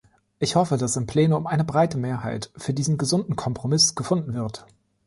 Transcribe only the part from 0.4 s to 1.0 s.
hoffe, dass